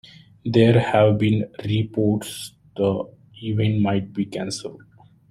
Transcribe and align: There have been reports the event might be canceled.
There 0.45 0.79
have 0.79 1.19
been 1.19 1.51
reports 1.63 2.53
the 2.75 3.03
event 3.43 3.81
might 3.83 4.11
be 4.11 4.25
canceled. 4.25 4.81